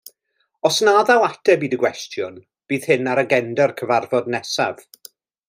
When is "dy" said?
1.73-1.79